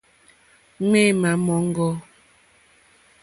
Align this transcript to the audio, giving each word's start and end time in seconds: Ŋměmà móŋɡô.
Ŋměmà 0.89 1.31
móŋɡô. 1.45 1.87